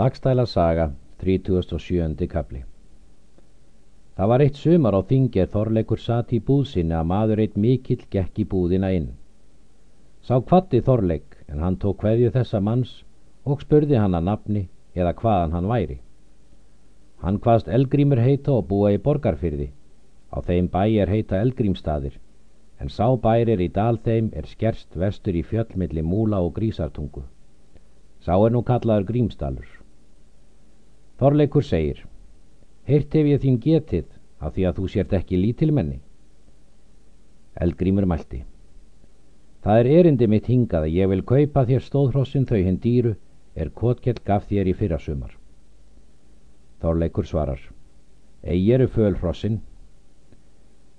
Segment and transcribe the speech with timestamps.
[0.00, 0.84] Lagstæla saga,
[1.22, 2.26] 37.
[2.32, 2.60] kapli
[4.16, 8.38] Það var eitt sumar á þingir Þorleikur satt í búðsinni að maður eitt mikill gekk
[8.40, 9.08] í búðina inn.
[10.24, 12.94] Sá kvatti Þorleik en hann tók hverju þessa manns
[13.44, 14.62] og spurði hann að nafni
[14.94, 15.98] eða hvaðan hann væri.
[17.20, 19.68] Hann hvaðst Elgrímur heita og búa í borgarfyrði.
[20.32, 22.16] Á þeim bæ er heita Elgrímstaðir
[22.80, 27.26] en sá bærir í dal þeim er skerst vestur í fjöllmilli múla og grísartungu.
[28.24, 29.79] Sá er nú kallaður Grímsdalur.
[31.20, 31.98] Þorleikur segir,
[32.88, 34.06] Heirt hef ég þín getið
[34.40, 35.98] af því að þú sért ekki lítilmenni.
[37.60, 38.40] Eldgrímur mælti.
[39.60, 43.12] Það er erindi mitt hingað að ég vil kaupa þér stóðhrossin þau hinn dýru
[43.54, 45.36] er kotkell gaf þér í fyrrasumar.
[46.80, 47.60] Þorleikur svarar.
[48.42, 49.60] Egi eru fölhrossin.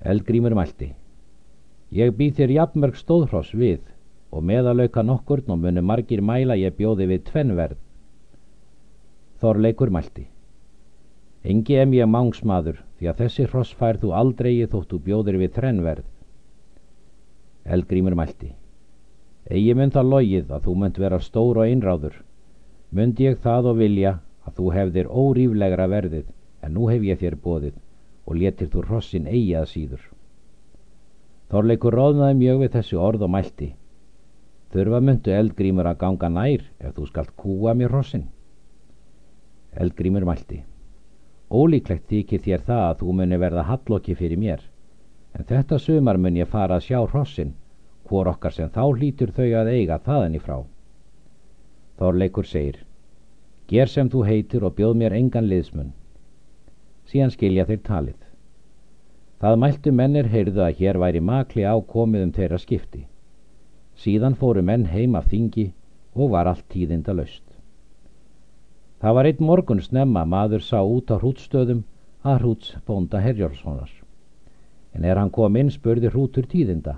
[0.00, 0.94] Eldgrímur mælti.
[1.92, 3.82] Ég býð þér jafnmörg stóðhross við
[4.32, 7.76] og meðalauka nokkurn og munu margir mæla ég bjóði við tvennverð.
[9.40, 10.26] Þorleikur mælti.
[11.44, 16.06] Engi em ég mángsmaður því að þessi hross fær þú aldrei þóttu bjóðir við þrennverð.
[17.76, 18.54] Elgrímur mælti.
[19.50, 22.16] Egi mun það logið að þú munt vera stór og einráður.
[22.90, 24.12] Mund ég það og vilja
[24.46, 26.30] að þú hefðir óríflegra verðið
[26.62, 27.76] en nú hef ég þér bóðið
[28.26, 30.06] og letir þú hrossin eigi að síður.
[31.52, 33.68] Þorleikur róðnaði mjög við þessu orð og mælti.
[34.72, 38.26] Þurfa myndu eldgrímur að ganga nær ef þú skalt kúa mér hrossin.
[39.76, 40.62] Eldgrímur mælti.
[41.50, 44.62] Ólíklegt þykir þér það að þú muni verða hallokki fyrir mér,
[45.36, 47.54] en þetta sumar mun ég fara að sjá hrossin,
[48.08, 50.58] hvor okkar sem þá hlýtur þau að eiga þaðan í frá.
[51.98, 52.82] Þorleikur segir.
[53.70, 55.92] Ger sem þú heitir og bjóð mér engan liðsmun.
[57.06, 58.20] Síðan skilja þeir talið.
[59.40, 63.06] Það mæltu mennir heyrðu að hér væri makli ákomið um þeirra skipti.
[63.96, 65.70] Síðan fóru menn heim af þingi
[66.14, 67.45] og var allt tíðinda löst.
[69.06, 71.84] Það var einn morgun snemma maður sá út á hrútstöðum
[72.26, 73.90] að hrúts bónda Herjólfssonar.
[74.98, 76.96] En er hann kom inn spurði hrútur tíðinda.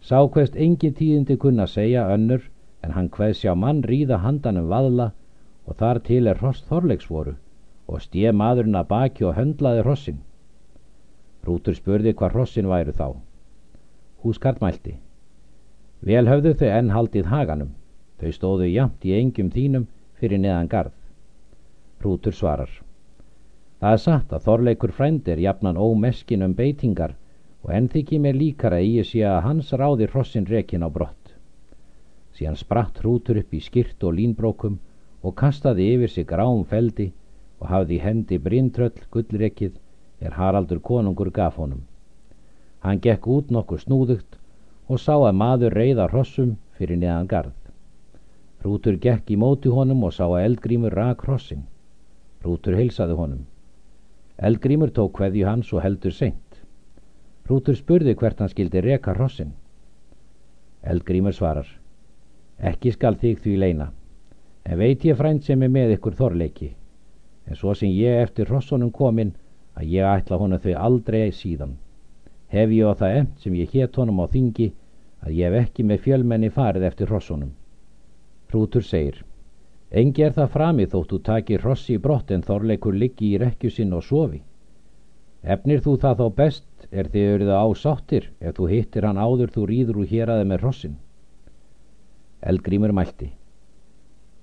[0.00, 2.46] Sá hvest engin tíðindi kunna segja önnur
[2.80, 5.10] en hann hvest sjá mann ríða handanum vaðla
[5.68, 7.34] og þar til er hrost þorleiksvoru
[7.84, 10.22] og stið maðurinn að baki og höndlaði hrossin.
[11.44, 13.10] Rútur spurði hvað hrossin væru þá.
[14.24, 14.96] Húskart mælti.
[16.00, 17.76] Vel höfðu þau enn haldið haganum.
[18.16, 19.84] Þau stóðu jamt í engjum þínum
[20.20, 20.94] fyrir neðan garð.
[22.04, 22.70] Rútur svarar.
[23.80, 27.16] Það er satt að þorleikur frændir jafnan ómeskin um beitingar
[27.64, 31.34] og enn þykir mér líkara í að sé að hans ráði hrossin rekin á brott.
[32.36, 34.78] Síðan spratt hrútur upp í skirt og línbrókum
[35.22, 37.10] og kastaði yfir sig grám feldi
[37.60, 39.76] og hafði hendi brintröll gullrekið
[40.20, 41.84] er Haraldur konungur gaf honum.
[42.84, 44.38] Hann gekk út nokkur snúðugt
[44.88, 47.63] og sá að maður reyða hrossum fyrir neðan garð.
[48.64, 51.66] Rútur gekk í móti honum og sá að Eldgrímur rak hrossin.
[52.44, 53.42] Rútur heilsaði honum.
[54.40, 56.60] Eldgrímur tók hveðju hans og heldur seint.
[57.48, 59.52] Rútur spurði hvert hann skildi reka hrossin.
[60.82, 61.68] Eldgrímur svarar.
[62.58, 63.90] Ekki skal þig því leina,
[64.64, 66.70] en veit ég frænt sem er með ykkur þorleiki,
[67.48, 69.34] en svo sem ég eftir hrossunum kominn
[69.74, 71.74] að ég ætla honum þau aldrei síðan.
[72.48, 74.70] Hef ég á það emt sem ég hétt honum á þingi
[75.26, 77.50] að ég hef ekki með fjölmenni farið eftir hrossunum.
[78.54, 79.16] Hrútur segir,
[79.90, 83.94] engi er það frami þóttu takir hrossi í brott en þorleikur liggi í rekju sinn
[83.96, 84.44] og sofi.
[85.42, 89.64] Efnir þú það þá best er þið eruð ásáttir ef þú hittir hann áður þú
[89.70, 90.94] rýður úr hér aðeins með hrossin.
[92.52, 93.32] Elgrímur mælti,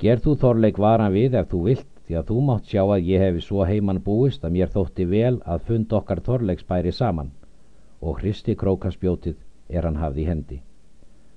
[0.04, 3.24] gerð þú þorleik varan við ef þú vilt því að þú mátt sjá að ég
[3.24, 7.32] hefi svo heimann búist að mér þótti vel að fund okkar torleiksbæri saman
[8.02, 9.40] og Hristi krókaspjótið
[9.70, 10.60] er hann hafði hendi.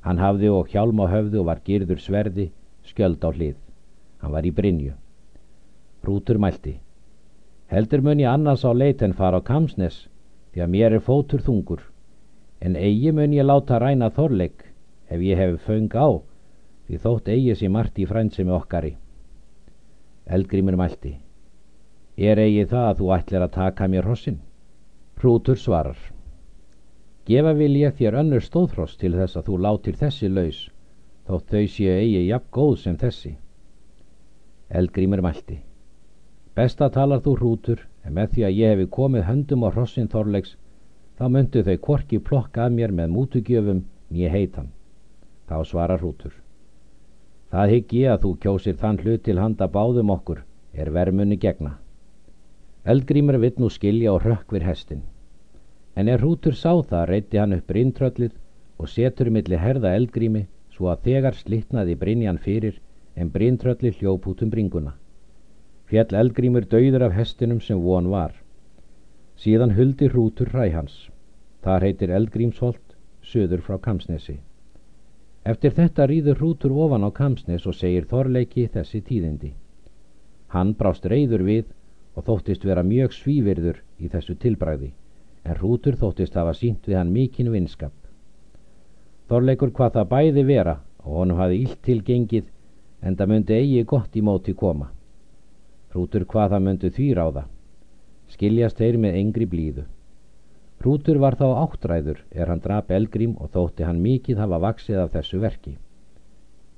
[0.02, 2.50] Hann hafði og hjálm á höfðu og var girður sverði,
[2.84, 3.56] skjöld á hlið.
[4.20, 4.92] Hann var í Brynju.
[6.04, 6.78] Rútur mælti.
[7.72, 10.06] Heldur mun ég annars á leit en fara á Kamsnes,
[10.52, 11.80] því að mér er fótur þungur,
[12.60, 14.62] en eigi mun ég láta ræna þorleik
[15.08, 16.20] ef ég hef föng á,
[16.86, 18.94] því þótt eigi sér margt í frændsemi okkari.
[20.26, 21.16] Eldgrímur mælti.
[22.16, 24.38] Er eigi það að þú ætlir að taka mér hossin?
[25.18, 25.98] Hrútur svarar.
[27.26, 30.68] Gefa vil ég þér önnur stóðhross til þess að þú látir þessi laus,
[31.28, 33.32] þótt þau séu eigi jafn góð sem þessi.
[34.68, 35.58] Eldgrímur mælti.
[36.54, 40.56] Besta talar þú hrútur, en með því að ég hefi komið höndum á hrossin þorlegs,
[41.18, 44.68] þá myndu þau korki plokka að mér með mútugjöfum nýja heitan.
[45.48, 46.34] Þá svarar hrútur.
[47.50, 50.44] Það hygg ég að þú kjósir þann hlut til handa báðum okkur,
[50.74, 51.78] er vermunni gegna.
[52.84, 55.02] Eldgrímur vitt nú skilja og rökkvir hestin.
[55.96, 58.34] En er hrútur sá það, reytti hann upp brintröllið
[58.78, 62.80] og setur millir herða eldgrími svo að þegar slittnaði brinjan fyrir
[63.14, 64.94] en brintrölli hljóp út um bringuna.
[65.86, 68.32] Fjall eldgrímur dauður af hestinum sem von var.
[69.38, 70.96] Síðan huldi hrútur hræ hans.
[71.62, 74.38] Það heitir eldgrímsholt, söður frá Kamsnesi.
[75.44, 79.52] Eftir þetta rýður hrútur ofan á Kamsnes og segir Þorleiki þessi tíðindi.
[80.48, 81.64] Hann brást reyður við
[82.14, 84.92] og þóttist vera mjög svívirður í þessu tilbræði,
[85.44, 87.92] en hrútur þóttist hafa sínt við hann mikinn vinskap.
[89.30, 90.74] Þorleikur hvað það bæði vera
[91.04, 92.50] og honum hafi illt til gengið
[93.04, 94.90] en það myndi eigi gott í móti koma.
[95.94, 97.44] Hrútur hvað það myndi því ráða.
[98.34, 99.84] Skiljast þeir með engri blíðu.
[100.80, 105.12] Hrútur var þá áttræður er hann drap Elgrím og þótti hann mikið hafa vaksið af
[105.14, 105.76] þessu verki.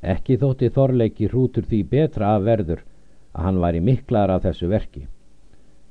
[0.03, 2.85] Ekki þótti Þorleiki hrútur því betra af verður
[3.35, 5.07] að hann var í miklar af þessu verki.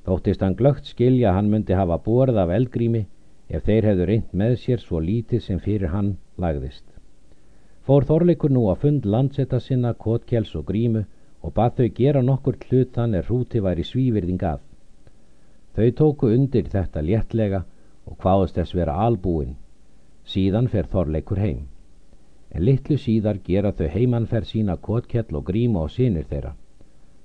[0.06, 3.04] Þóttist hann glögt skilja hann myndi hafa borð af Elgrími
[3.50, 6.86] ef þeir hefðu reynd með sér svo lítið sem fyrir hann lagðist.
[7.86, 11.04] Fór Þorleikur nú að fund landsetta sinna, Kotkjells og Grímu
[11.46, 14.64] og bað þau gera nokkur hlut þann er hrúti væri svívirðing að.
[15.76, 17.62] Þau tóku undir þetta léttlega
[18.10, 19.56] og hvaðust þess vera albúin.
[20.26, 21.68] Síðan fer Þorleikur heim.
[22.50, 26.56] En litlu síðar gera þau heimannferð sína Kotkjell og Gríma og sinir þeirra.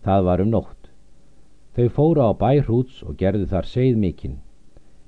[0.04, 0.90] Það var um nótt.
[1.76, 4.38] Þau fóru á bæ hrúts og gerðu þar seið mikinn.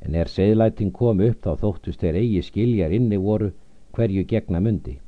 [0.02, 3.52] En er seiðlæting kom upp þá þóttust þeir eigi skiljar inni voru
[3.96, 4.98] hverju gegna mundi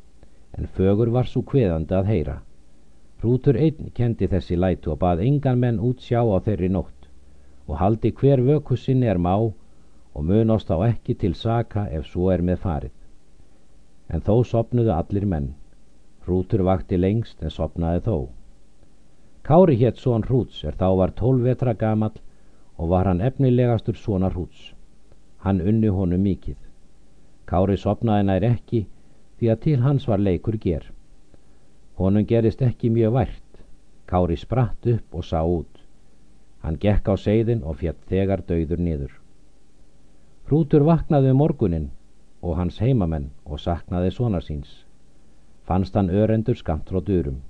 [0.58, 2.34] en fögur var svo kveðandi að heyra.
[3.22, 7.08] Hrútur einn kendi þessi lætu og bað engan menn út sjá á þeirri nótt
[7.66, 12.28] og haldi hver vöku sinni er má og munast á ekki til saka ef svo
[12.30, 12.92] er með farið.
[14.12, 15.54] En þó sopnuðu allir menn.
[16.24, 18.28] Hrútur vakti lengst en sopnaði þó.
[19.44, 22.12] Kári hétt són Hrúts er þá var tólvetra gamal
[22.76, 24.73] og var hann efnilegastur svona Hrúts.
[25.44, 26.56] Hann unni honum mikið.
[27.44, 28.86] Kári sopnaði nær ekki
[29.38, 30.86] því að til hans var leikur ger.
[32.00, 33.42] Honum gerist ekki mjög vært.
[34.08, 35.68] Kári spratt upp og sá út.
[36.64, 39.12] Hann gekk á seiðin og fjett þegar dauður niður.
[40.48, 41.90] Hrútur vaknaði um morgunin
[42.40, 44.72] og hans heimamenn og saknaði svona síns.
[45.64, 47.42] Fannst hann örendur skamt frá durum.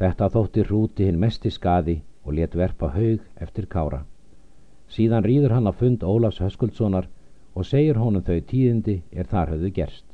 [0.00, 4.04] Þetta þótti hrúti hinn mesti skadi og let verpa haug eftir kára.
[4.92, 7.08] Síðan rýður hann að fund Ólafs Höskuldssonar
[7.56, 10.04] og segir honum þau tíðindi er þar höfðu gerst.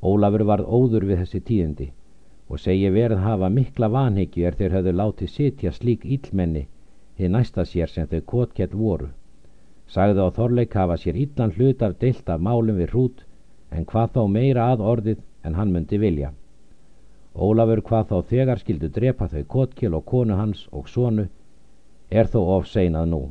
[0.00, 1.90] Ólafur varð óður við þessi tíðindi
[2.48, 6.66] og segi verð hafa mikla vanhyggju er þeir höfðu látið sitja slík íllmenni
[7.18, 9.08] þið næsta sér sem þau kotkett voru.
[9.86, 13.24] Sagði á Þorleik hafa sér illan hlut af deilt af málum við hrút
[13.70, 16.32] en hvað þá meira að orðið en hann myndi vilja.
[17.36, 21.26] Ólafur hvað þá þegar skildu drepa þau kotkil og konu hans og sonu
[22.10, 23.22] er þó of seinað nú.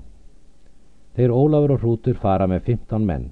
[1.15, 3.31] Þeir Ólafur og hrútur fara með 15 menn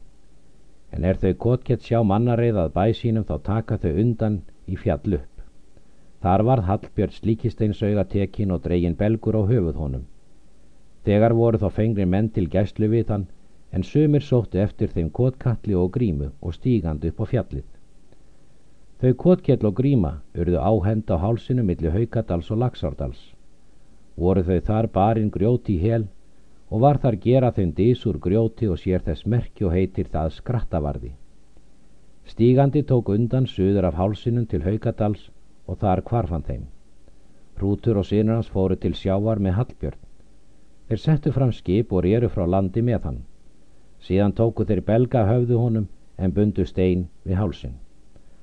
[0.94, 5.18] en er þau kotkett sjá mannareið að bæ sínum þá taka þau undan í fjall
[5.18, 5.32] upp.
[6.24, 10.06] Þar varð Hallbjörn slíkisteinsauða tekin og dregin belgur á höfuð honum.
[11.04, 13.26] Þegar voru þá fengri menn til gæslu við hann,
[13.74, 17.66] en sömur sóttu eftir þeim kotkalli og grímu og stígandi upp á fjallið.
[19.02, 23.34] Þau kotkell og gríma urðu áhend á hálsinu millir Haukadals og Laxárdals.
[24.16, 26.06] Voru þau þar barinn grjóti í hel
[26.74, 31.12] og var þar gera þeim dísur grjóti og sér þess merki og heitir það skrattavarði.
[32.26, 35.28] Stígandi tók undan söður af hálsinum til Haugadals
[35.70, 36.64] og þar kvarfan þeim.
[37.60, 40.00] Hrútur og sinur hans fóru til sjávar með Hallbjörn.
[40.88, 43.22] Þeir settu fram skip og rýru frá landi með hann.
[44.02, 45.88] Síðan tóku þeir belga höfðu honum
[46.18, 47.78] en bundu stein við hálsin.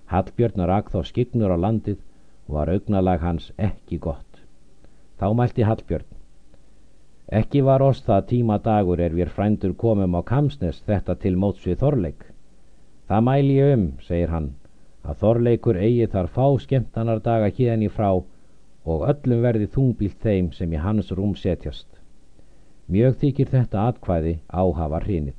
[0.07, 1.99] Hallbjörn rak þá skiknur á landið
[2.47, 4.45] og var augnalag hans ekki gott.
[5.19, 6.20] Þá mælti Hallbjörn
[7.31, 11.63] Ekki var oss það tíma dagur er við frændur komum á Kamsnes þetta til móts
[11.63, 12.25] við Þorleik.
[13.07, 14.49] Það mæl ég um, segir hann,
[15.07, 20.49] að Þorleikur eigi þar fá skemmtanar daga híðan í frá og öllum verði þungbílt þeim
[20.57, 21.87] sem í hans rúm setjast.
[22.91, 25.37] Mjög þykir þetta atkvæði áhafa hrinið.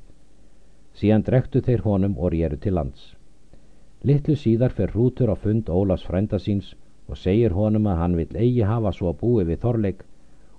[0.96, 3.10] Síðan drektu þeir honum og réru til lands.
[4.02, 6.72] Littlu síðar fer hrútur á fund Ólafs frænda síns
[7.08, 10.02] og segir honum að hann vill eigi hafa svo búið við Þorleik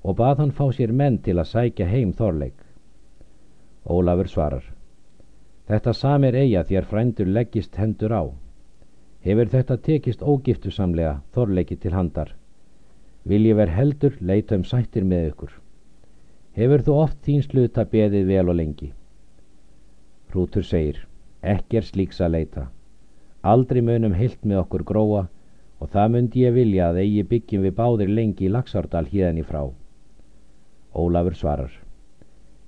[0.04, 2.58] og bað hann fá sér menn til að sækja heim Þorleik.
[3.88, 4.66] Ólafur svarar
[5.68, 8.24] Þetta samir eiga þér frændur leggist hendur á.
[9.24, 12.34] Hefur þetta tekist ógiftusamlega Þorleiki til handar.
[13.24, 15.54] Vil ég ver heldur leita um sættir með ykkur.
[16.60, 18.90] Hefur þú oft þín sluta beðið vel og lengi?
[20.36, 21.06] Rútur segir
[21.44, 22.66] Ekki er slíks að leita.
[23.44, 25.24] Aldrei munum heilt með okkur gróa
[25.80, 29.48] og það myndi ég vilja að eigi byggjum við báðir lengi í Laxárdal híðan í
[29.48, 29.64] frá.
[30.94, 31.74] Ólafur svarar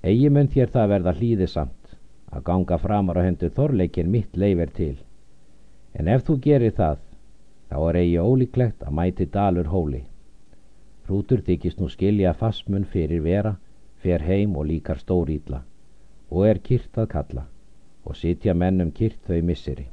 [0.02, 1.94] Egi mun þér það verða hlýði samt
[2.32, 4.96] að ganga framar á hendur þorleikin mitt leifir til
[5.94, 7.00] en ef þú gerir það
[7.70, 10.02] þá er eigi ólíklegt að mæti dalur hóli
[11.06, 13.52] Hrútur þykist nú skilja fastmun fyrir vera,
[14.02, 15.60] fer heim og líkar stór ítla,
[16.34, 17.44] og er kyrt að kalla,
[18.02, 19.86] og sitja mennum kyrt þau misseri.